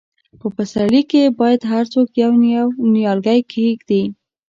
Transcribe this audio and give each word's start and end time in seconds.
په 0.39 0.47
پسرلي 0.55 1.01
کې 1.11 1.23
باید 1.39 1.61
هر 1.71 1.83
څوک 1.93 2.09
یو، 2.23 2.31
یو 2.55 2.67
نیالګی 2.93 3.39
کښېږدي. 3.51 4.03